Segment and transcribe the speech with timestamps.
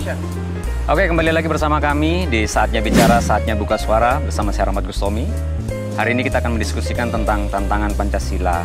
[0.00, 0.16] Action.
[0.88, 5.28] Oke, kembali lagi bersama kami di Saatnya Bicara, Saatnya Buka Suara bersama saya Rahmat Gustomi.
[5.92, 8.64] Hari ini kita akan mendiskusikan tentang tantangan Pancasila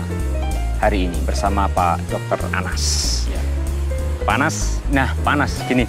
[0.80, 2.40] hari ini bersama Pak Dr.
[2.56, 2.84] Anas.
[3.28, 3.44] Ya.
[4.24, 5.84] Panas, nah panas gini.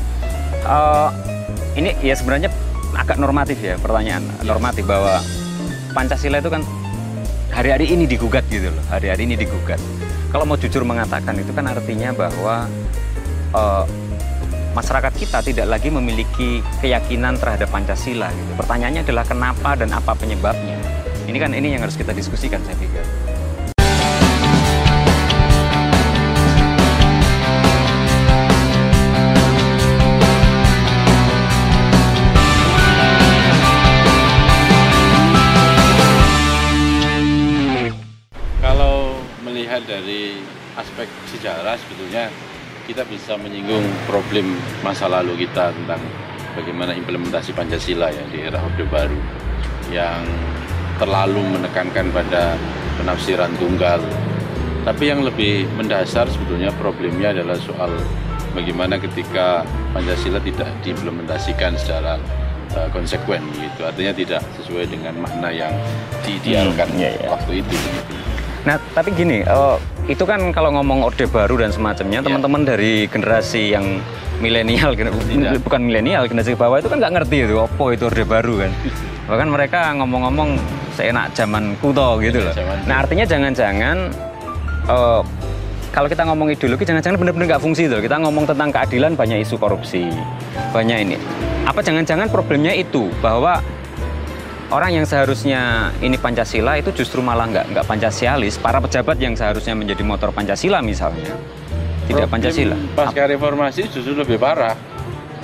[0.66, 1.14] Uh,
[1.78, 2.50] ini ya sebenarnya
[2.98, 5.22] agak normatif ya pertanyaan normatif bahwa
[5.94, 6.66] Pancasila itu kan
[7.54, 9.78] hari-hari ini digugat gitu loh, hari-hari ini digugat.
[10.34, 12.66] Kalau mau jujur mengatakan itu kan artinya bahwa
[13.54, 13.86] uh,
[14.76, 18.28] masyarakat kita tidak lagi memiliki keyakinan terhadap Pancasila.
[18.28, 18.52] Gitu.
[18.60, 20.76] Pertanyaannya adalah kenapa dan apa penyebabnya.
[21.24, 23.00] Ini kan ini yang harus kita diskusikan saya pikir.
[38.60, 40.44] Kalau melihat dari
[40.76, 42.28] aspek sejarah sebetulnya
[42.86, 44.54] kita bisa menyinggung problem
[44.86, 45.98] masa lalu kita tentang
[46.54, 49.18] bagaimana implementasi Pancasila ya di era Orde Baru
[49.90, 50.22] yang
[50.96, 52.54] terlalu menekankan pada
[52.96, 54.00] penafsiran tunggal.
[54.86, 57.90] Tapi yang lebih mendasar sebetulnya problemnya adalah soal
[58.54, 62.22] bagaimana ketika Pancasila tidak diimplementasikan secara
[62.78, 63.82] uh, konsekuen gitu.
[63.82, 65.74] Artinya tidak sesuai dengan makna yang
[66.22, 67.28] diidealkan hmm, iya, iya.
[67.34, 68.14] waktu itu gitu.
[68.62, 72.26] Nah, tapi gini, uh, itu kan kalau ngomong orde baru dan semacamnya, ya.
[72.30, 73.98] teman-teman dari generasi yang
[74.38, 74.94] milenial,
[75.66, 78.70] bukan milenial, generasi ke bawah itu kan nggak ngerti itu, opo itu orde baru kan.
[79.30, 80.54] Bahkan mereka ngomong-ngomong
[80.94, 82.54] seenak zaman kuto gitu loh.
[82.86, 84.14] Nah, artinya jangan-jangan
[84.86, 85.20] uh,
[85.90, 87.98] kalau kita ngomong ideologi, jangan-jangan benar-benar nggak fungsi itu.
[87.98, 90.06] Kita ngomong tentang keadilan, banyak isu korupsi,
[90.70, 91.16] banyak ini.
[91.66, 93.58] Apa jangan-jangan problemnya itu bahwa
[94.70, 98.58] orang yang seharusnya ini Pancasila itu justru malah nggak nggak Pancasialis.
[98.58, 101.30] Para pejabat yang seharusnya menjadi motor Pancasila misalnya
[102.06, 102.76] tidak Pancasila.
[102.94, 104.74] Pasca reformasi justru lebih parah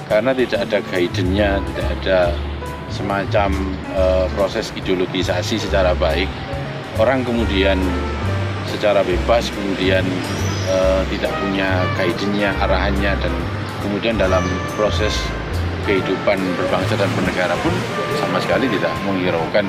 [0.07, 2.19] karena tidak ada guidance-nya, tidak ada
[2.93, 3.51] semacam
[3.97, 6.29] uh, proses ideologisasi secara baik.
[7.01, 7.81] Orang kemudian
[8.69, 10.05] secara bebas kemudian
[10.69, 13.33] uh, tidak punya guidance-nya, arahannya dan
[13.83, 14.45] kemudian dalam
[14.77, 15.17] proses
[15.85, 17.75] kehidupan berbangsa dan bernegara pun
[18.19, 19.67] sama sekali tidak menghiraukan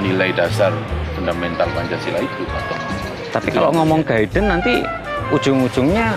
[0.00, 0.72] nilai dasar
[1.14, 2.42] fundamental Pancasila itu.
[3.30, 4.82] Tapi kalau ngomong guidance nanti
[5.30, 6.16] ujung-ujungnya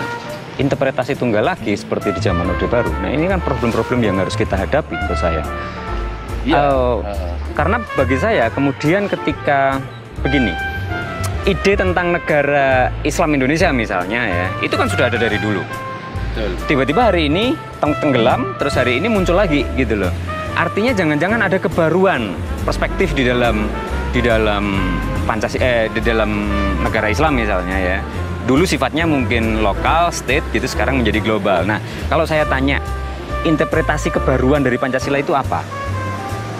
[0.58, 2.90] interpretasi tunggal lagi seperti di zaman Orde Baru.
[3.02, 5.42] Nah ini kan problem-problem yang harus kita hadapi menurut saya.
[6.44, 6.60] Ya.
[6.60, 7.00] Uh,
[7.56, 9.80] karena bagi saya kemudian ketika
[10.20, 10.52] begini,
[11.48, 15.64] ide tentang negara Islam Indonesia misalnya ya, itu kan sudah ada dari dulu
[16.66, 20.12] tiba-tiba hari ini tenggelam terus hari ini muncul lagi gitu loh.
[20.54, 23.66] Artinya jangan-jangan ada kebaruan perspektif di dalam
[24.14, 24.94] di dalam
[25.26, 26.30] Pancasila eh, di dalam
[26.82, 27.98] negara Islam misalnya ya.
[28.44, 31.66] Dulu sifatnya mungkin lokal state gitu sekarang menjadi global.
[31.66, 32.78] Nah kalau saya tanya
[33.42, 35.64] interpretasi kebaruan dari Pancasila itu apa?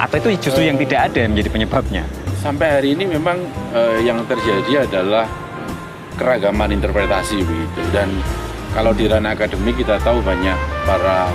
[0.00, 2.02] Atau itu justru yang tidak ada yang menjadi penyebabnya?
[2.42, 3.38] Sampai hari ini memang
[3.72, 5.30] eh, yang terjadi adalah
[6.18, 8.10] keragaman interpretasi begitu dan
[8.74, 11.30] kalau di ranah akademik kita tahu banyak para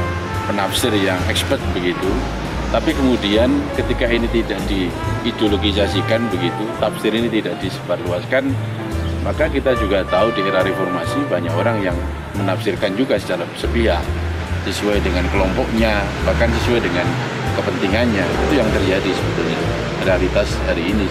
[0.51, 2.11] penafsir yang expert begitu,
[2.69, 8.51] tapi kemudian ketika ini tidak diideologisasikan begitu, tafsir ini tidak disebarluaskan,
[9.23, 11.97] maka kita juga tahu di era reformasi banyak orang yang
[12.35, 14.03] menafsirkan juga secara sepihak
[14.67, 17.07] sesuai dengan kelompoknya, bahkan sesuai dengan
[17.55, 18.25] kepentingannya.
[18.47, 19.59] Itu yang terjadi sebetulnya
[20.03, 21.07] realitas hari ini.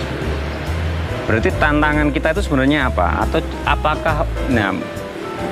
[1.25, 3.25] Berarti tantangan kita itu sebenarnya apa?
[3.25, 4.73] Atau apakah nah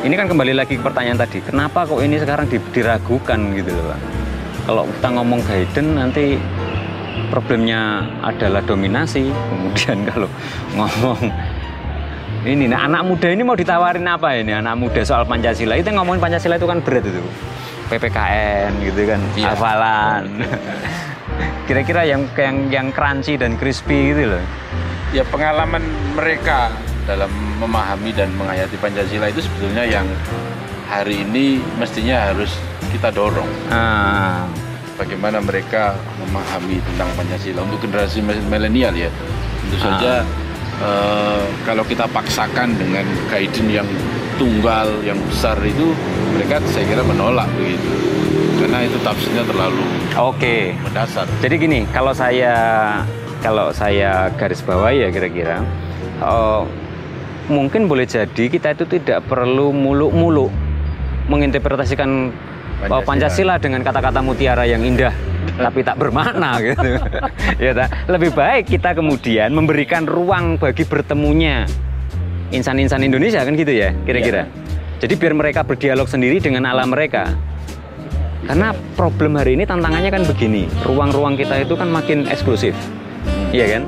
[0.06, 4.00] ini kan kembali lagi ke pertanyaan tadi, kenapa kok ini sekarang diragukan gitu loh Pak?
[4.66, 6.24] Kalau kita ngomong guidance nanti
[7.30, 10.30] problemnya adalah dominasi, kemudian kalau
[10.74, 11.30] ngomong
[12.46, 14.54] ini nah anak muda ini mau ditawarin apa ini?
[14.54, 15.74] Anak muda soal Pancasila.
[15.74, 17.22] Itu ngomongin Pancasila itu kan berat itu.
[17.86, 19.54] PPKN gitu kan iya.
[19.54, 20.46] hafalan.
[21.66, 24.42] Kira-kira yang yang yang crunchy dan crispy gitu loh.
[25.10, 25.82] Ya pengalaman
[26.14, 26.70] mereka
[27.06, 27.30] dalam
[27.62, 30.04] memahami dan menghayati Pancasila itu sebetulnya yang
[30.90, 32.58] hari ini mestinya harus
[32.90, 33.48] kita dorong.
[33.70, 34.46] Ah.
[34.98, 39.10] Bagaimana mereka memahami tentang Pancasila untuk generasi milenial ya.
[39.66, 40.24] Tentu saja
[40.82, 43.88] uh, kalau kita paksakan dengan guidance yang
[44.40, 45.92] tunggal, yang besar itu
[46.32, 47.92] mereka saya kira menolak begitu.
[48.56, 49.84] Karena itu tafsirnya terlalu
[50.16, 50.72] oke okay.
[50.80, 51.28] mendasar.
[51.44, 52.56] Jadi gini, kalau saya
[53.44, 55.60] kalau saya garis bawah ya kira-kira
[56.24, 56.64] uh,
[57.46, 60.50] mungkin boleh jadi kita itu tidak perlu muluk-muluk
[61.26, 62.30] menginterpretasikan
[62.76, 65.14] Pancasila, Pancasila dengan kata-kata mutiara yang indah
[65.56, 67.00] tapi tak bermakna gitu.
[67.56, 67.88] ya tak?
[68.10, 71.64] Lebih baik kita kemudian memberikan ruang bagi bertemunya
[72.52, 74.46] insan-insan Indonesia kan gitu ya, kira-kira.
[74.46, 74.52] Ya.
[75.06, 77.32] Jadi biar mereka berdialog sendiri dengan alam mereka.
[78.46, 82.78] Karena problem hari ini tantangannya kan begini, ruang-ruang kita itu kan makin eksklusif,
[83.50, 83.82] iya kan?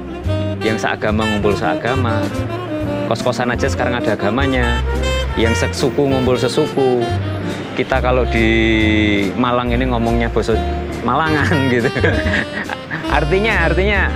[0.58, 2.26] Yang seagama ngumpul seagama,
[3.08, 4.84] kos-kosan aja sekarang ada agamanya,
[5.40, 7.00] yang sesuku ngumpul sesuku.
[7.72, 8.49] Kita kalau di
[9.32, 10.52] Malang ini ngomongnya bahasa
[11.00, 11.88] Malangan gitu.
[13.08, 14.12] artinya, artinya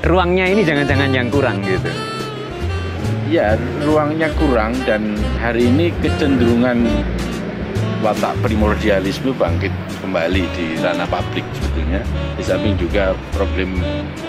[0.00, 1.92] ruangnya ini jangan-jangan yang kurang gitu.
[3.28, 6.88] Ya, ruangnya kurang dan hari ini kecenderungan
[8.00, 11.46] watak primordialisme bangkit kembali di ranah publik
[11.92, 12.36] sebetulnya.
[12.38, 13.04] Di samping juga
[13.36, 13.70] problem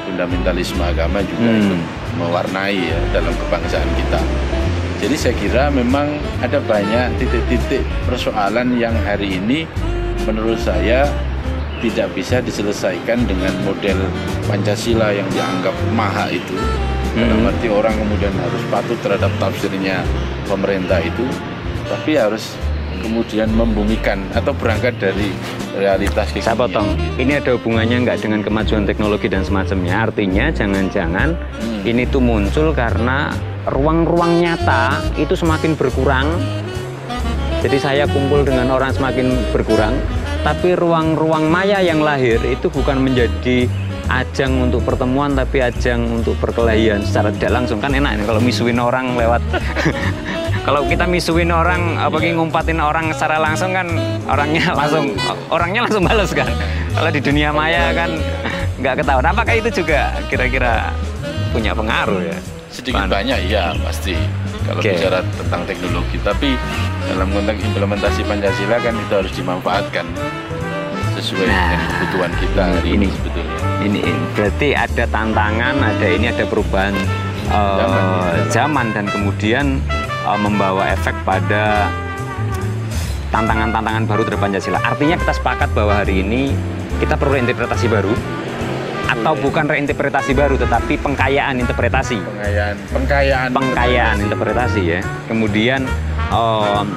[0.06, 1.60] fundamentalisme agama juga Hmm.
[1.64, 1.82] ikut
[2.20, 4.22] mewarnai ya dalam kebangsaan kita.
[5.04, 9.68] Jadi saya kira memang ada banyak titik-titik persoalan yang hari ini
[10.24, 11.04] menurut saya
[11.84, 14.00] tidak bisa diselesaikan dengan model
[14.48, 16.56] Pancasila yang dianggap maha itu.
[17.14, 17.52] Dalam Hmm.
[17.52, 20.02] arti orang kemudian harus patuh terhadap tafsirnya
[20.48, 21.28] pemerintah itu,
[21.86, 22.56] tapi harus
[23.02, 25.34] kemudian membumikan atau berangkat dari
[25.74, 26.60] realitas Saya kekinian.
[26.60, 26.88] potong.
[27.18, 30.06] Ini ada hubungannya nggak dengan kemajuan teknologi dan semacamnya.
[30.06, 31.82] Artinya jangan-jangan Hmm.
[31.88, 33.34] ini tuh muncul karena
[33.66, 36.28] ruang-ruang nyata itu semakin berkurang.
[37.64, 39.96] Jadi saya kumpul dengan orang semakin berkurang.
[40.44, 43.72] Tapi ruang-ruang maya yang lahir itu bukan menjadi
[44.12, 48.76] ajang untuk pertemuan tapi ajang untuk perkelahian secara tidak langsung kan enak ini kalau misuin
[48.76, 49.40] orang lewat
[50.64, 52.34] kalau kita misuin orang apa Iya.
[52.34, 53.88] ngumpatin orang secara langsung kan
[54.26, 55.12] orangnya langsung
[55.50, 56.48] orangnya langsung balas kan
[56.92, 58.10] kalau di dunia maya kan
[58.80, 60.92] nggak ketahuan apakah itu juga kira-kira
[61.52, 62.38] punya pengaruh ya
[62.74, 63.12] sedikit Pan.
[63.12, 64.18] banyak ya pasti
[64.64, 64.96] kalau Oke.
[64.96, 66.50] bicara tentang teknologi tapi
[67.06, 70.08] dalam konteks implementasi Pancasila kan itu harus dimanfaatkan
[71.14, 73.08] sesuai Nah, dengan kebutuhan kita hari ini, ini.
[73.12, 76.96] sebetulnya ini ini berarti ada tantangan ada ini ada perubahan
[77.54, 78.44] Zaman, ya.
[78.50, 79.66] zaman dan kemudian
[80.24, 81.92] eh, membawa efek pada
[83.34, 86.54] tantangan-tantangan baru terhadap Pancasila artinya kita sepakat bahwa hari ini
[87.02, 88.14] kita perlu interpretasi baru
[89.04, 89.42] atau Oke.
[89.46, 95.00] bukan reinterpretasi baru tetapi pengkayaan interpretasi pengayaan pengkayaan pengkayaan interpretasi ya.
[95.30, 95.86] Kemudian
[96.34, 96.88] em,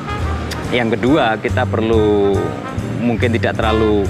[0.72, 2.34] yang kedua kita perlu
[3.04, 4.08] mungkin tidak terlalu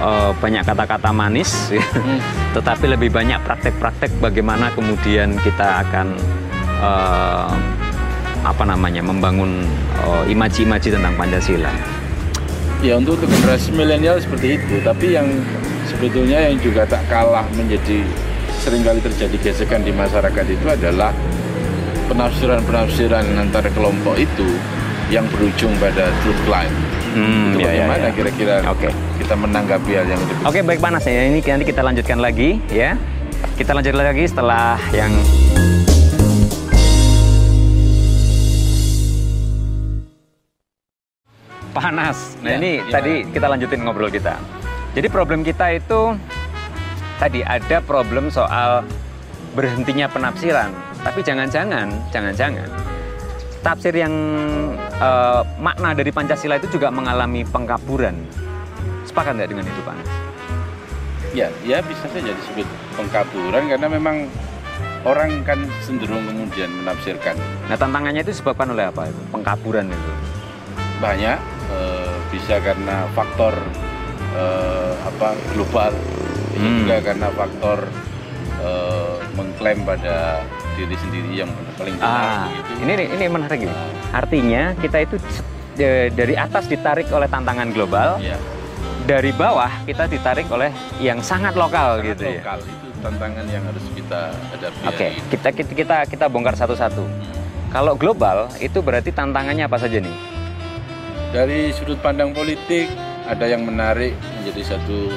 [0.00, 1.84] eh, banyak kata-kata manis, ya.
[1.94, 2.18] Hmm.
[2.56, 6.06] tetapi lebih banyak praktek-praktek bagaimana kemudian kita akan
[6.80, 7.83] em,
[8.44, 9.64] apa namanya membangun
[10.04, 11.72] eh, imaji-imaji tentang Pancasila.
[12.84, 15.24] Ya untuk, untuk generasi milenial seperti itu, tapi yang
[15.88, 18.04] sebetulnya yang juga tak kalah menjadi
[18.60, 21.12] sering kali terjadi gesekan di masyarakat itu adalah
[22.12, 24.48] penafsiran-penafsiran antara kelompok itu
[25.08, 26.72] yang berujung pada truth climb.
[27.14, 28.12] Hmm, itu ya, ya, bagaimana ya.
[28.12, 28.88] kira-kira Oke.
[29.22, 32.98] kita menanggapi hal yang lebih Oke baik panas ya ini nanti kita lanjutkan lagi ya.
[33.54, 35.14] Kita lanjut lagi setelah yang
[41.74, 42.38] panas.
[42.40, 42.94] Nah Ya, ini gimana?
[42.94, 44.38] tadi kita lanjutin ngobrol kita.
[44.94, 46.14] Jadi problem kita itu
[47.18, 48.86] tadi ada problem soal
[49.58, 50.70] berhentinya penafsiran.
[51.02, 52.70] Tapi jangan-jangan, jangan-jangan
[53.64, 54.12] tafsir yang
[55.00, 58.12] eh, makna dari Pancasila itu juga mengalami pengkaburan.
[59.08, 60.10] Sepakat nggak dengan itu Pak Anas?
[61.34, 62.62] Ya, ya bisa saja disebut
[62.94, 64.30] pengkaburan karena memang
[65.02, 67.34] orang kan cenderung kemudian menafsirkan
[67.66, 69.18] Nah tantangannya itu disebabkan oleh apa itu?
[69.34, 70.12] Pengkaburan itu.
[71.02, 73.54] banyak eh, bisa karena faktor
[74.32, 76.22] eh, apa global bisa
[76.54, 76.78] Hmm.
[76.80, 77.78] juga karena faktor
[78.56, 80.38] eh, mengklaim pada
[80.74, 82.70] diri sendiri yang paling benar Ah, begitu.
[82.80, 83.74] ini ini menarik ini.
[84.10, 85.18] Artinya kita itu
[85.76, 88.38] eh, dari atas ditarik oleh tantangan global, ya,
[89.02, 92.38] dari bawah kita ditarik oleh yang sangat lokal sangat gitu ya.
[92.38, 95.22] lokal itu tantangan yang harus kita hadapi Oke, ini.
[95.28, 97.02] kita kita kita kita bongkar satu-satu.
[97.68, 100.14] Kalau global itu berarti tantangannya apa saja nih?
[101.34, 102.86] Dari sudut pandang politik
[103.26, 105.10] ada yang menarik menjadi satu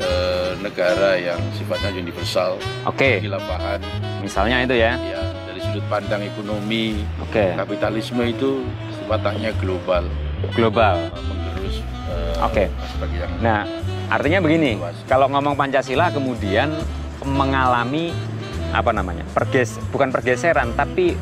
[0.00, 2.56] eh, negara yang sifatnya universal
[2.88, 3.76] Oke, di lapangan
[4.24, 4.96] misalnya itu ya.
[4.96, 8.64] ya dari sudut pandang ekonomi Oke, kapitalisme itu
[8.96, 10.08] sifatnya global
[10.56, 10.96] global.
[11.20, 12.64] menggerus eh, Oke.
[12.72, 13.68] aspek yang Nah,
[14.08, 14.96] artinya begini, Luas.
[15.04, 16.72] kalau ngomong Pancasila kemudian
[17.22, 18.10] mengalami
[18.72, 19.22] apa namanya?
[19.36, 21.12] Perges bukan pergeseran tapi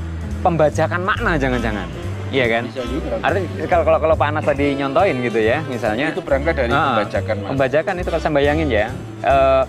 [0.41, 1.89] pembajakan makna jangan-jangan.
[2.31, 2.63] Iya kan?
[2.67, 6.55] bisa juga Artinya kalau kalau kalau Pak Anas tadi nyontoin gitu ya, misalnya itu berangkat
[6.55, 7.49] dari Ah, pembajakan Mas.
[7.51, 8.87] pembajakan itu kalau saya bayangin ya,
[9.21, 9.63] eh,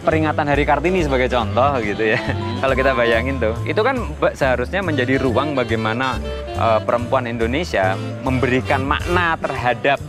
[0.00, 2.18] peringatan Hari Kartini sebagai contoh gitu ya.
[2.64, 3.96] kalau kita bayangin tuh, itu kan
[4.32, 6.16] seharusnya menjadi ruang bagaimana
[6.50, 7.92] eh, perempuan Indonesia
[8.24, 10.00] memberikan makna terhadap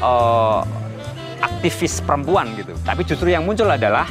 [0.00, 0.60] eh,
[1.40, 2.72] aktivis perempuan gitu.
[2.80, 4.08] Tapi justru yang muncul adalah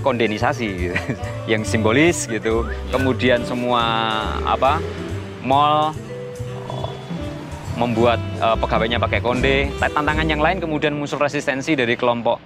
[0.00, 0.96] kondenisasi gitu.
[1.52, 2.64] yang simbolis gitu.
[2.88, 3.84] Kemudian semua
[4.44, 4.80] apa
[5.44, 5.92] mall
[7.74, 9.70] membuat uh, pegawainya pakai konde.
[9.78, 12.38] Tantangan yang lain kemudian muncul resistensi dari kelompok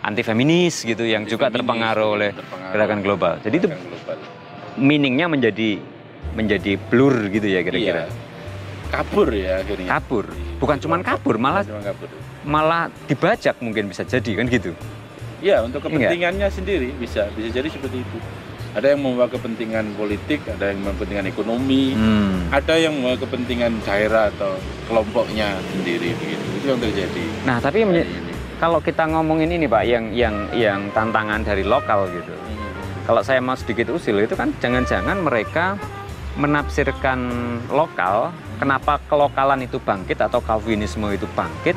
[0.00, 3.32] anti feminis gitu yang anti juga terpengaruh oleh terpengaruh gerakan global.
[3.44, 4.16] Jadi itu global.
[4.80, 5.70] meaningnya menjadi
[6.36, 8.08] menjadi blur gitu ya kira-kira.
[8.08, 8.28] Iya.
[8.90, 9.88] Kabur ya akhirnya.
[9.98, 10.26] Kabur.
[10.58, 12.08] Bukan cuma kabur, malah cuma kabur.
[12.42, 14.72] malah dibajak mungkin bisa jadi kan gitu.
[15.40, 16.58] Iya, untuk kepentingannya Enggak.
[16.60, 18.18] sendiri bisa bisa jadi seperti itu.
[18.70, 22.54] Ada yang membawa kepentingan politik, ada yang membawa kepentingan ekonomi, hmm.
[22.54, 24.54] ada yang membawa kepentingan daerah atau
[24.86, 26.44] kelompoknya sendiri begitu.
[26.62, 27.24] Itu yang terjadi.
[27.42, 28.06] Nah, tapi nah,
[28.62, 32.30] kalau kita ngomongin ini Pak, yang yang yang tantangan dari lokal gitu.
[32.30, 32.70] Hmm.
[33.10, 35.74] Kalau saya mau sedikit usil itu kan jangan-jangan mereka
[36.38, 37.18] menafsirkan
[37.74, 38.30] lokal,
[38.62, 41.74] kenapa kelokalan itu bangkit atau Calvinisme itu bangkit,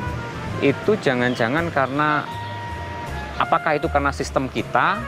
[0.62, 2.22] itu jangan-jangan karena
[3.38, 5.02] apakah itu karena sistem kita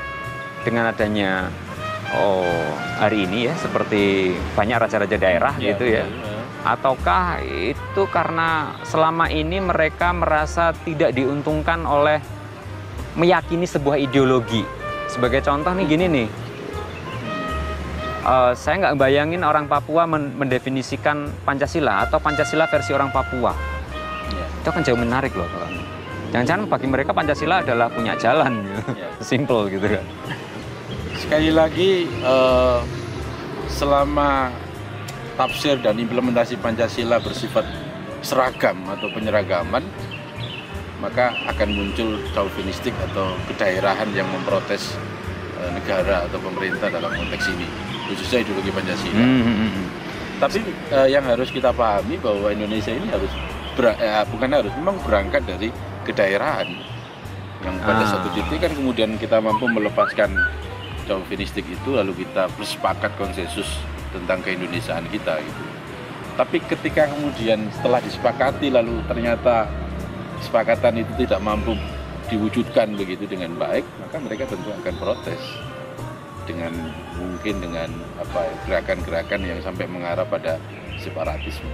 [0.66, 1.46] dengan adanya
[2.14, 2.62] oh
[3.02, 6.06] hari ini ya seperti banyak raja-raja daerah ya, gitu ya.
[6.06, 6.36] ya
[6.66, 12.18] ataukah itu karena selama ini mereka merasa tidak diuntungkan oleh
[13.14, 14.66] meyakini sebuah ideologi.
[15.06, 16.28] Sebagai contoh nih gini nih,
[18.26, 23.54] uh, saya nggak bayangin orang Papua mendefinisikan Pancasila atau Pancasila versi orang Papua.
[24.34, 24.46] Ya.
[24.66, 25.46] Itu kan jauh menarik loh
[26.34, 28.98] Jangan-jangan bagi mereka Pancasila adalah punya jalan, gitu.
[28.98, 29.08] ya.
[29.30, 30.04] simple gitu kan.
[31.16, 32.84] Sekali lagi, uh,
[33.72, 34.52] selama
[35.36, 37.64] tafsir dan implementasi Pancasila bersifat
[38.24, 39.84] seragam atau penyeragaman,
[41.00, 44.96] maka akan muncul chauvinistik atau kedaerahan yang memprotes
[45.60, 47.68] eh, negara atau pemerintah dalam konteks ini,
[48.08, 49.20] khususnya ideologi Pancasila.
[49.20, 49.84] Mm -hmm.
[50.36, 50.58] Tapi
[50.92, 53.32] uh, yang harus kita pahami bahwa Indonesia ini harus
[53.76, 55.68] ber, eh, bukan harus, memang berangkat dari
[56.08, 56.68] kedaerahan
[57.64, 58.08] yang pada ah.
[58.08, 60.28] satu titik kan kemudian kita mampu melepaskan
[61.06, 63.66] chauvinistik itu lalu kita bersepakat konsensus
[64.12, 65.62] tentang keindonesiaan kita gitu.
[66.36, 69.70] Tapi ketika kemudian setelah disepakati lalu ternyata
[70.42, 71.72] kesepakatan itu tidak mampu
[72.28, 75.40] diwujudkan begitu dengan baik, maka mereka tentu akan protes
[76.46, 76.72] dengan
[77.18, 77.88] mungkin dengan
[78.20, 80.60] apa ya, gerakan-gerakan yang sampai mengarah pada
[81.00, 81.70] separatisme.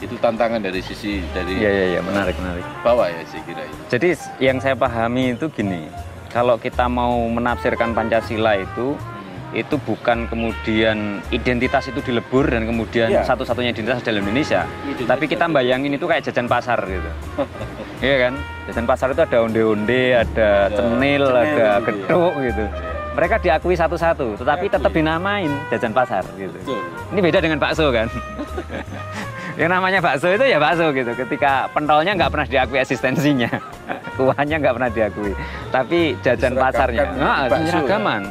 [0.00, 2.64] Itu tantangan dari sisi dari ya, ya, ya, menarik menarik.
[2.80, 3.82] Bawah ya saya kira itu.
[3.92, 4.08] Jadi
[4.40, 5.86] yang saya pahami itu gini,
[6.30, 8.94] kalau kita mau menafsirkan Pancasila itu
[9.50, 13.26] itu bukan kemudian identitas itu dilebur dan kemudian ya.
[13.26, 14.62] satu-satunya identitas dalam Indonesia.
[14.86, 17.10] Identitas Tapi kita bayangin itu kayak jajan pasar gitu.
[18.06, 18.38] iya kan?
[18.70, 22.40] Jajan pasar itu ada onde-onde, ada, ada cenil, cenil, ada gitu ya.
[22.46, 22.64] gitu.
[23.10, 26.54] Mereka diakui satu-satu, tetapi tetap dinamain jajan pasar gitu.
[26.54, 26.80] Betul.
[27.10, 28.06] Ini beda dengan bakso kan?
[29.60, 31.10] yang namanya bakso itu ya bakso gitu.
[31.18, 33.50] Ketika pentolnya nggak pernah diakui eksistensinya,
[34.18, 35.32] kuahnya nggak pernah diakui.
[35.70, 38.22] Tapi jajan pasarnya, nggak, penyeragaman.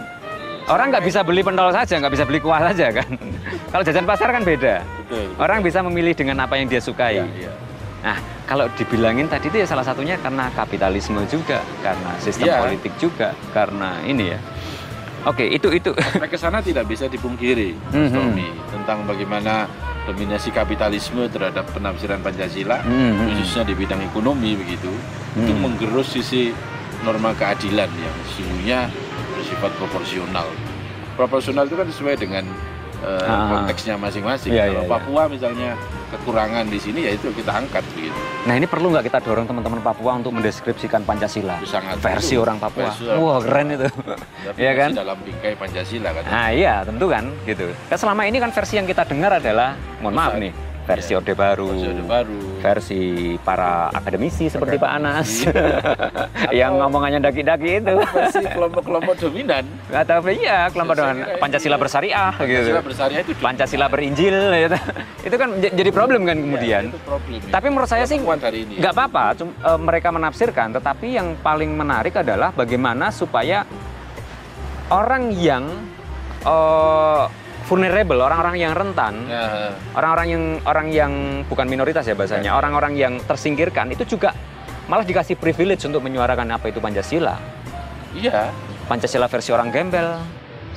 [0.70, 3.10] Orang nggak bisa beli pentol saja, nggak bisa beli kuah saja kan.
[3.74, 4.86] kalau jajan pasar kan beda.
[4.86, 7.18] Betul, Orang bisa memilih dengan apa yang dia sukai.
[7.18, 7.54] Ya, ya.
[8.00, 12.62] Nah, kalau dibilangin tadi itu ya salah satunya karena kapitalisme juga, karena sistem ya.
[12.62, 14.40] politik juga, karena ini ya.
[15.28, 15.92] Oke, itu itu.
[16.00, 18.72] Sampai ke sana tidak bisa dipungkiri, Mas mm -hmm.
[18.72, 19.68] tentang bagaimana
[20.10, 23.26] dominasi kapitalisme terhadap penafsiran Pancasila, mm -hmm.
[23.30, 25.02] khususnya di bidang ekonomi begitu, mm
[25.38, 25.42] -hmm.
[25.46, 26.50] itu menggerus sisi
[27.06, 28.80] norma keadilan yang sesungguhnya
[29.38, 30.48] bersifat proporsional.
[31.16, 32.44] Proporsional itu kan sesuai dengan
[33.04, 34.52] uh, konteksnya masing-masing.
[34.52, 35.32] Ya, Kalau ya, Papua ya.
[35.32, 35.70] misalnya
[36.10, 38.18] kekurangan di sini ya itu kita angkat begitu.
[38.46, 42.90] Nah ini perlu nggak kita dorong teman-teman Papua untuk mendeskripsikan Pancasila Sangat versi orang Papua.
[42.90, 43.88] Versi Wah wow, keren itu.
[44.66, 44.90] ya kan?
[44.98, 46.24] Dalam bingkai Pancasila kan.
[46.26, 47.70] Nah iya tentu kan gitu.
[47.88, 50.52] Kan selama ini kan versi yang kita dengar adalah, mohon maaf nih,
[50.90, 52.42] versi Orde Baru, versi, Orde Baru.
[52.60, 55.48] Versi para akademisi seperti Pak Anas,
[56.60, 57.96] yang ngomongannya daki-daki itu.
[57.98, 59.64] Versi kelompok-kelompok dominan.
[59.90, 62.88] Atau iya kelompok dominan Pancasila bersyariah Pancasila gitu.
[62.92, 64.78] Bersyariah itu Pancasila berinjil gitu.
[65.20, 66.84] itu kan jadi problem kan kemudian.
[66.88, 67.52] Ya, itu problem, ya.
[67.52, 70.76] Tapi menurut saya sih nggak apa-apa, uh, mereka menafsirkan.
[70.76, 73.64] Tetapi yang paling menarik adalah bagaimana supaya
[74.92, 75.64] orang yang
[76.44, 77.26] uh,
[77.70, 79.70] vulnerable, orang-orang yang rentan, ya.
[79.94, 81.12] orang-orang yang orang yang
[81.46, 82.58] bukan minoritas ya bahasanya, ya.
[82.58, 84.34] orang-orang yang tersingkirkan itu juga
[84.90, 87.38] malah dikasih privilege untuk menyuarakan apa itu Pancasila.
[88.18, 88.50] Iya.
[88.90, 90.18] Pancasila versi orang gembel,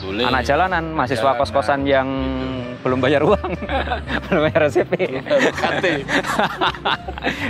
[0.00, 0.24] boleh.
[0.24, 2.88] Anak jalanan, mahasiswa kos-kosan yang gitu.
[2.88, 3.50] belum bayar uang,
[4.26, 4.94] belum bayar SPP.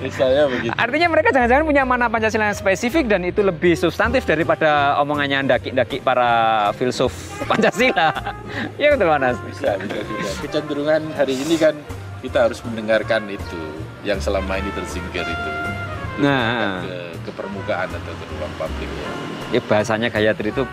[0.05, 0.75] Misalnya begitu.
[0.77, 6.05] Artinya mereka jangan-jangan punya mana Pancasila yang spesifik dan itu lebih substantif daripada omongannya daki-daki
[6.05, 7.13] para filsuf
[7.49, 8.13] Pancasila.
[8.81, 9.39] ya betul Mas.
[9.49, 10.31] Bisa, bisa, bisa.
[10.45, 11.75] Kecenderungan hari ini kan
[12.21, 13.61] kita harus mendengarkan itu
[14.05, 15.51] yang selama ini tersingkir itu.
[16.21, 19.11] Nah, ke, ke permukaan atau ke ruang publik ya.
[19.53, 20.65] Ya bahasanya Gayatri itu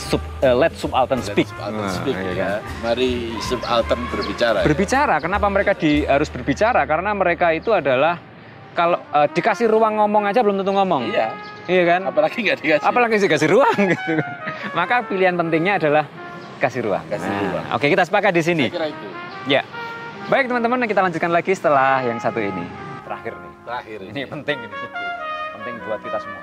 [0.00, 1.46] sub, uh, let subaltern Let speak.
[1.46, 2.34] subaltern Nah, speak iya ya.
[2.34, 2.60] kan?
[2.82, 4.58] Mari subaltern berbicara.
[4.58, 4.64] ya.
[4.64, 6.80] Berbicara, kenapa mereka di, harus berbicara?
[6.84, 8.16] Karena mereka itu adalah
[8.70, 11.02] kalau eh, dikasih ruang ngomong aja belum tentu ngomong.
[11.06, 11.28] Iya.
[11.66, 12.00] Iya kan?
[12.06, 12.86] Apalagi nggak dikasih.
[12.86, 14.12] Apalagi dikasih ruang gitu.
[14.78, 16.04] Maka pilihan pentingnya adalah
[16.58, 17.04] kasih ruang.
[17.06, 17.64] Kasih Nah, ruang.
[17.74, 18.66] Oke, kita sepakat di sini.
[18.66, 19.06] Saya kira itu.
[19.46, 19.62] Ya.
[20.26, 22.62] Baik teman-teman, kita lanjutkan lagi setelah yang satu ini.
[23.02, 23.52] Terakhir nih.
[23.66, 24.76] Terakhir Ini penting ini.
[25.58, 26.42] Penting buat kita semua.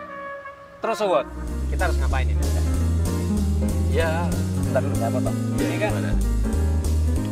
[0.77, 1.25] Terus sobat,
[1.71, 2.76] kita harus ngapain ini?
[3.97, 4.29] Ya.
[4.69, 5.35] Bentar dulu saya potong.
[5.57, 6.13] Ini kan Gimana?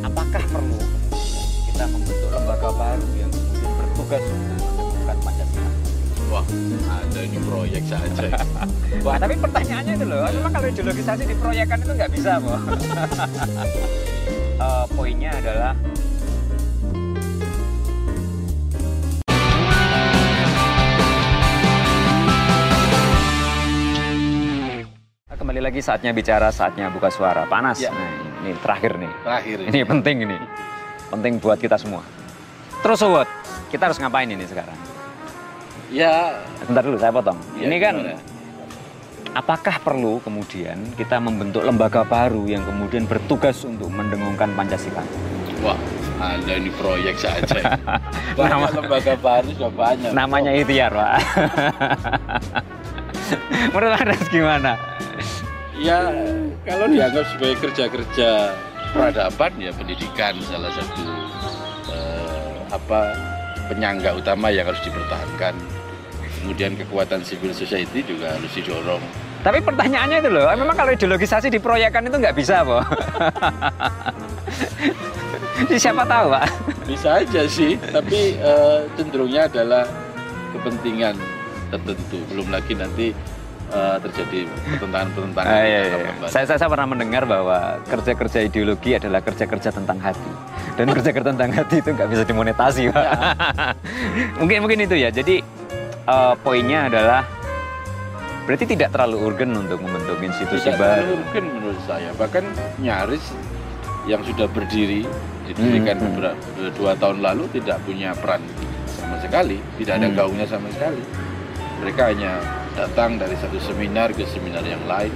[0.02, 0.78] apakah perlu
[1.70, 5.70] kita membentuk lembaga baru yang kemudian bertugas untuk menemukan Pancasila?
[6.26, 6.46] Wah,
[6.90, 8.28] ada ini proyek saja.
[9.06, 12.58] Wah, tapi pertanyaannya itu loh, memang kalau ideologisasi di proyekan itu nggak bisa, Bo.
[14.56, 15.76] Eh, poinnya adalah
[25.66, 27.82] lagi saatnya bicara, saatnya buka suara panas.
[27.82, 27.90] Ya.
[27.90, 29.12] Nah, ini terakhir nih.
[29.26, 30.38] Terakhir Ini penting ini.
[31.10, 32.06] Penting buat kita semua.
[32.86, 33.26] Terus sobat,
[33.74, 34.78] kita harus ngapain ini sekarang?
[35.90, 36.38] Ya.
[36.62, 37.38] Sebentar dulu saya potong.
[37.58, 38.18] ya, ini kan gimana?
[39.34, 45.02] apakah perlu kemudian kita membentuk lembaga baru yang kemudian bertugas untuk mendengungkan Pancasila?
[45.66, 45.78] Wah,
[46.22, 47.74] ada ini proyek saja.
[48.38, 50.10] Banyak Nama- lembaga baru sudah banyak.
[50.14, 51.18] Namanya ikhtiar, Pak.
[53.74, 54.72] Menurut Anda gimana?
[55.76, 56.08] Ya,
[56.64, 58.56] kalau dianggap sebagai kerja-kerja
[58.96, 61.04] peradaban ya pendidikan salah satu
[61.92, 63.12] eh, apa
[63.68, 65.52] penyangga utama yang harus dipertahankan.
[66.40, 69.02] Kemudian kekuatan civil society juga harus didorong.
[69.44, 72.82] Tapi pertanyaannya itu loh, memang kalau ideologisasi di proyekan itu nggak bisa, Pak.
[75.82, 76.46] Siapa tahu, Pak.
[76.88, 79.84] Bisa aja sih, tapi eh, cenderungnya adalah
[80.56, 81.14] kepentingan
[81.68, 82.18] tertentu.
[82.32, 83.12] Belum lagi nanti
[83.68, 84.38] eh, terjadi
[84.70, 85.50] pertentangan-pertentangan.
[85.50, 85.96] Ah, iya, iya.
[86.26, 90.30] Saya, saya, saya pernah mendengar bahwa kerja-kerja ideologi adalah kerja-kerja tentang hati.
[90.76, 92.82] Dan kerja-kerja tentang hati itu nggak bisa dimonetasi.
[92.90, 93.06] Pak.
[94.40, 95.08] mungkin mungkin itu ya.
[95.08, 95.40] Jadi
[96.04, 97.22] eh, poinnya adalah
[98.46, 101.02] berarti tidak terlalu urgen untuk membentuk institusi Tidak baru.
[101.02, 102.10] terlalu urgen menurut saya.
[102.14, 102.44] Bahkan
[102.78, 103.24] nyaris
[104.06, 105.02] yang sudah berdiri
[105.46, 106.14] didirikan Hmm, hmm.
[106.14, 108.38] beberapa dua tahun lalu tidak punya peran
[108.86, 110.14] sama sekali, tidak ada Hmm.
[110.14, 111.02] gaungnya sama sekali.
[111.76, 112.32] Mereka hanya
[112.76, 115.10] datang dari satu seminar ke seminar yang lain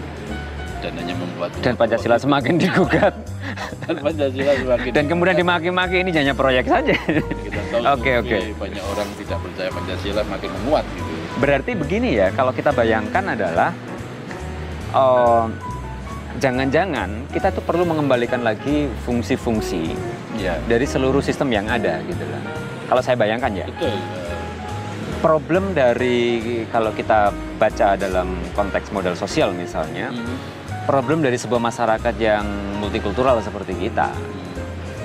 [0.80, 3.12] dan hanya membuat Dan Pancasila semakin digugat.
[3.84, 6.96] dan Pancasila semakin Dan kemudian dimaki-maki ini hanya proyek saja.
[6.96, 8.56] kita tahu Oke, survei oke.
[8.56, 11.12] banyak orang tidak percaya Pancasila makin menguat gitu.
[11.36, 13.70] Berarti begini ya, kalau kita bayangkan adalah
[14.90, 15.52] oh,
[16.36, 19.92] jangan-jangan kita tuh perlu mengembalikan lagi fungsi-fungsi
[20.40, 22.40] Ya, dari seluruh sistem yang ada gitu lah.
[22.88, 23.92] Kalau saya bayangkan ya, betul.
[25.20, 26.40] Problem dari
[26.72, 27.28] kalau kita
[27.60, 30.36] baca dalam konteks model sosial misalnya, Mhm.
[30.88, 32.44] problem dari sebuah masyarakat yang
[32.80, 34.10] multikultural seperti kita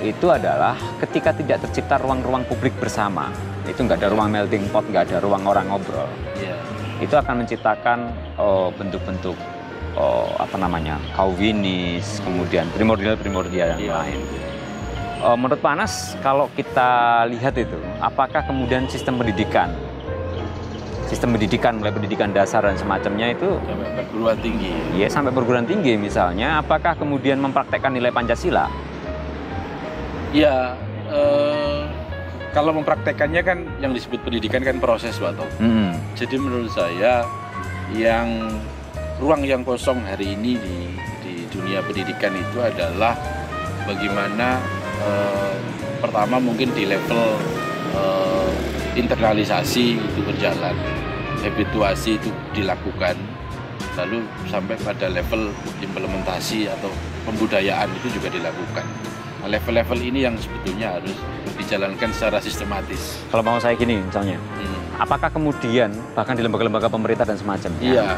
[0.00, 3.28] itu adalah ketika tidak tercipta ruang-ruang publik bersama,
[3.64, 6.56] itu nggak ada ruang melting pot, nggak ada ruang orang ngobrol, Ya.
[7.00, 9.36] itu akan menciptakan oh, bentuk-bentuk
[9.96, 13.92] oh, apa namanya kauwinis, kemudian primordial-primordial yang Iya.
[14.00, 14.20] lain.
[15.24, 19.72] Oh, menurut Panas, kalau kita lihat itu, apakah kemudian sistem pendidikan,
[21.06, 24.70] sistem pendidikan mulai pendidikan dasar dan semacamnya itu, Sampai perguruan tinggi.
[24.98, 28.66] ya sampai perguruan tinggi misalnya, apakah kemudian mempraktekkan nilai Pancasila?
[30.34, 30.74] Ya,
[31.08, 31.82] eh,
[32.50, 35.38] kalau mempraktekannya kan yang disebut pendidikan kan proses, Pak.
[35.62, 35.94] Hmm.
[36.18, 37.22] Jadi menurut saya
[37.94, 38.50] yang
[39.22, 40.76] ruang yang kosong hari ini di,
[41.22, 43.14] di dunia pendidikan itu adalah
[43.86, 44.58] bagaimana
[45.00, 45.54] eh,
[46.02, 47.24] pertama mungkin di level
[47.94, 48.50] eh,
[48.96, 50.74] internalisasi itu berjalan,
[51.44, 53.14] habituasi itu dilakukan,
[53.94, 55.52] lalu sampai pada level
[55.84, 56.88] implementasi atau
[57.28, 58.86] pembudayaan itu juga dilakukan.
[59.44, 61.12] Nah, level-level ini yang sebetulnya harus
[61.60, 63.20] dijalankan secara sistematis.
[63.28, 64.80] Kalau mau saya gini misalnya, Hmm.
[64.98, 68.08] apakah kemudian bahkan di lembaga-lembaga pemerintah dan semacamnya, Iya,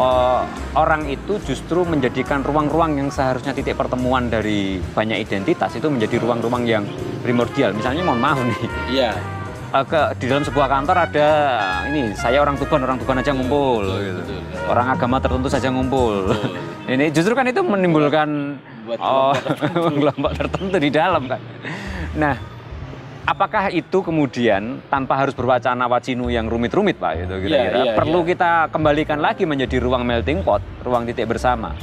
[0.00, 0.42] oh,
[0.74, 6.64] orang itu justru menjadikan ruang-ruang yang seharusnya titik pertemuan dari banyak identitas itu menjadi ruang-ruang
[6.64, 6.84] yang
[7.20, 7.76] primordial.
[7.76, 8.58] Misalnya mohon maaf nih,
[8.90, 9.12] iya.
[9.72, 11.28] Eh, ke di dalam sebuah kantor ada
[11.90, 14.20] ini saya orang Tuban orang Tuban aja ngumpul Betul, gitu.
[14.22, 14.40] betul.
[14.70, 16.50] orang agama tertentu saja ngumpul Betul.
[16.94, 19.88] ini justru kan itu menimbulkan Buat oh, kelompok tertentu.
[19.98, 21.40] kelompok tertentu di dalam kan
[22.14, 22.34] nah
[23.26, 28.22] apakah itu kemudian tanpa harus berwacana wacinu yang rumit-rumit pak itu kira-kira Iya, iya, perlu
[28.22, 28.28] iya.
[28.30, 31.74] kita kembalikan lagi menjadi ruang melting pot ruang titik bersama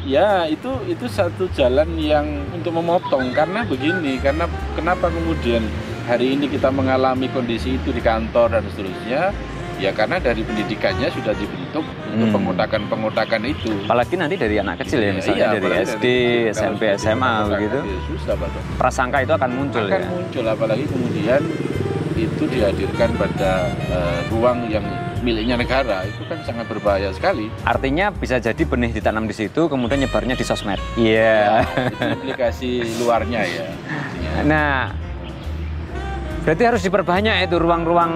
[0.00, 2.24] Ya itu itu satu jalan yang
[2.56, 5.60] untuk memotong karena begini karena kenapa kemudian
[6.10, 9.22] hari ini kita mengalami kondisi itu di kantor dan seterusnya
[9.80, 11.80] Ya karena dari pendidikannya sudah dibentuk
[12.12, 12.36] untuk Hmm.
[12.36, 13.72] pengotakan-pengotakan itu.
[13.88, 17.78] Apalagi nanti dari anak kecil ya, misalnya Iya, dari SD, kalau SMP, SMA begitu.
[17.80, 18.34] ya susah.
[18.76, 20.08] Prasangka itu akan muncul Akan ya.
[20.12, 21.40] muncul apalagi kemudian
[22.12, 24.84] itu dihadirkan pada eh, ruang yang
[25.24, 27.48] miliknya negara itu kan sangat berbahaya sekali.
[27.64, 30.76] Artinya bisa jadi benih ditanam di situ, kemudian nyebarnya di sosmed.
[30.92, 31.64] Iya.
[31.88, 32.70] itu implikasi
[33.00, 33.64] luarnya ya.
[33.64, 34.30] artinya.
[34.44, 34.76] Nah,
[36.40, 38.12] berarti harus diperbanyak itu ruang-ruang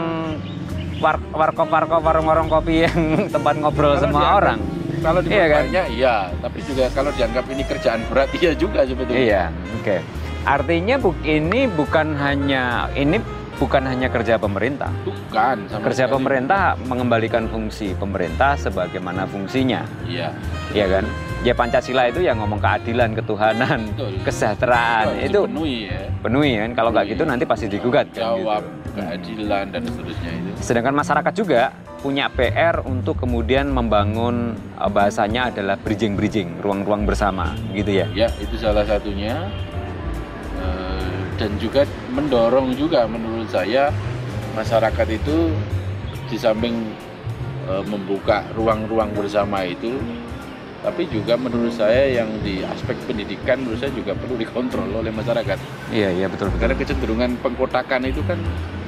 [0.99, 2.99] war warkop warkop warung-warung kopi yang
[3.35, 4.59] tempat ngobrol Kalau semua dianggap- orang.
[4.95, 5.65] Kalau Iya kan?
[5.69, 9.21] diperbanyak iya, tapi juga kalau dianggap ini kerjaan berat iya juga sebetulnya.
[9.21, 9.43] Iya,
[9.75, 9.97] oke.
[10.45, 13.21] Artinya bu ini bukan hanya ini
[13.55, 14.89] bukan hanya kerja pemerintah.
[15.05, 16.15] Bukan sama Kerja sekali.
[16.15, 20.33] pemerintah mengembalikan fungsi pemerintah sebagaimana fungsinya, Iya.
[20.73, 21.05] ya kan?
[21.45, 24.17] Ya Pancasila itu yang ngomong keadilan, ketuhanan, Betul.
[24.25, 26.01] kesejahteraan Harus itu dipenuhi ya.
[26.25, 26.71] penuhi kan.
[26.73, 27.21] Kalau nggak Penuhi.
[27.21, 28.33] gitu nanti pasti digugat kan.
[28.33, 28.97] Jawab gitu.
[28.97, 30.51] keadilan dan seterusnya itu.
[30.65, 31.63] Sedangkan masyarakat juga
[32.01, 38.09] punya PR untuk kemudian membangun eh, bahasanya adalah bridging-bridging, ruang-ruang bersama, gitu ya.
[38.17, 39.37] Ya, itu salah satunya.
[40.65, 43.93] Eh, dan juga mendorong juga menurut saya
[44.57, 45.53] masyarakat itu
[46.25, 46.89] di samping
[47.69, 49.93] eh, membuka ruang-ruang bersama itu
[50.85, 55.57] tapi juga menurut saya yang di aspek pendidikan menurut saya juga perlu dikontrol oleh masyarakat
[55.89, 56.61] Iya, iya betul betul.
[56.61, 58.37] karena kecenderungan pengkotakan itu kan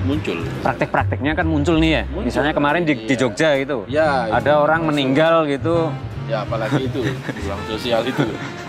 [0.05, 2.03] muncul Praktek-prakteknya kan muncul nih ya.
[2.07, 2.29] Muncul.
[2.29, 3.19] Misalnya kemarin di, di Iya.
[3.19, 3.77] Jogja itu.
[3.89, 5.89] ya Ada itu orang meninggal gitu,
[6.27, 7.01] ya apalagi itu
[7.43, 8.23] ruang sosial itu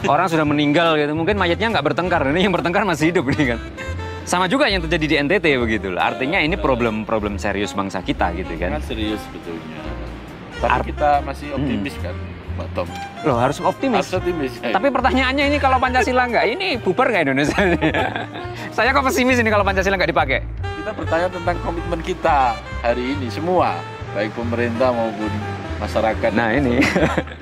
[0.08, 3.60] orang sudah meninggal gitu, mungkin mayatnya nggak bertengkar, ini yang bertengkar masih hidup nih kan.
[4.24, 5.88] Sama juga yang terjadi di NTT begitu.
[5.96, 8.76] Artinya ini problem-problem serius bangsa kita gitu kan.
[8.76, 9.80] sangat serius sebetulnya
[10.58, 12.16] tapi Ar- kita masih optimis kan
[12.58, 12.88] Mbak Tom
[13.22, 14.02] Loh harus optimis.
[14.02, 14.74] harus optimis ya.
[14.74, 17.60] Tapi pertanyaannya ini kalau Pancasila nggak, ini bubar nggak Indonesia?
[18.76, 20.40] Saya kok pesimis ini kalau Pancasila nggak dipakai.
[20.82, 23.76] kita bertanya tentang komitmen kita hari ini semua
[24.16, 25.28] baik pemerintah maupun
[25.84, 26.80] masyarakat Nah ini,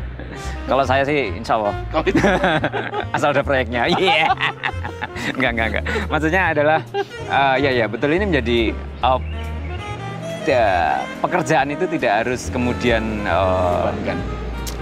[0.69, 1.75] kalau saya sih insya Allah
[3.15, 3.85] asal ada proyeknya.
[3.85, 4.27] Iya.
[5.37, 5.85] Enggak, enggak, enggak.
[6.09, 6.79] Maksudnya adalah,
[7.29, 9.19] eh, ya ya betul ini menjadi eh,
[10.45, 14.17] ya, pekerjaan itu tidak harus kemudian eh, kan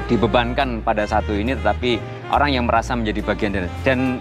[0.09, 2.01] dibebankan pada satu ini, tetapi
[2.33, 4.17] orang yang merasa menjadi bagian dari dan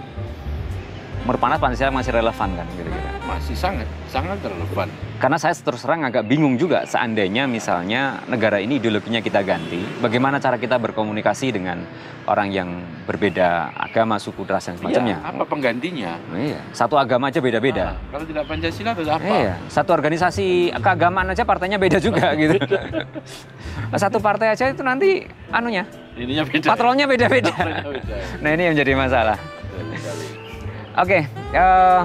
[1.23, 2.92] menurut Panas Pancasila masih relevan kan kira-kira.
[3.33, 4.85] Masih sangat sangat relevan
[5.17, 10.35] Karena saya terus terang agak bingung juga seandainya misalnya negara ini ideologinya kita ganti, bagaimana
[10.37, 11.79] cara kita berkomunikasi dengan
[12.27, 12.69] orang yang
[13.07, 15.15] berbeda agama, suku, ras dan semacamnya.
[15.23, 17.95] Iya, apa penggantinya Iya, satu agama aja beda-beda.
[17.95, 20.47] Ah, kalau tidak pancasila terus apa Iya, satu organisasi
[20.83, 22.59] keagamaan aja partainya beda juga gitu.
[23.95, 25.23] satu partai aja itu nanti
[25.55, 25.87] anunya,
[26.19, 27.53] ininya beda patrolnya beda-beda.
[27.55, 28.15] Beda.
[28.43, 29.37] nah ini yang menjadi masalah.
[29.71, 30.25] Betul sekali.
[30.93, 31.19] Oke,
[31.55, 32.01] eh,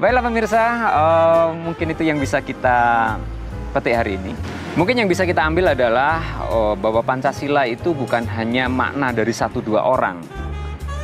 [0.00, 3.16] baiklah pemirsa, eh, mungkin itu yang bisa kita
[3.72, 4.32] petik hari ini.
[4.72, 9.60] Mungkin yang bisa kita ambil adalah eh, bahwa Pancasila itu bukan hanya makna dari satu
[9.60, 10.24] dua orang,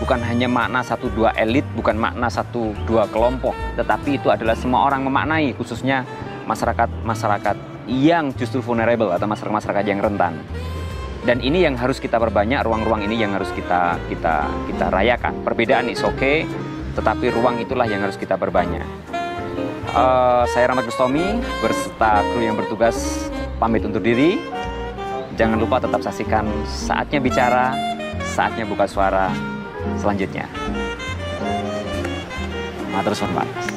[0.00, 4.86] bukan hanya makna satu dua elit, bukan makna satu dua kelompok, tetapi itu adalah semua
[4.88, 6.06] orang memaknai, khususnya
[6.48, 7.56] masyarakat masyarakat
[7.88, 10.40] yang justru vulnerable atau masyarakat masyarakat yang rentan.
[11.28, 15.44] Dan ini yang harus kita perbanyak, ruang-ruang ini yang harus kita kita kita rayakan.
[15.44, 16.48] Perbedaan is okay,
[16.96, 18.84] tetapi ruang itulah yang harus kita perbanyak.
[19.88, 24.36] Eh, saya Rahmat Gustomi berserta kru yang bertugas pamit undur diri.
[25.34, 27.72] Jangan lupa tetap saksikan saatnya bicara,
[28.22, 29.32] saatnya buka suara
[29.96, 30.44] selanjutnya.
[32.92, 33.67] Matur Pak.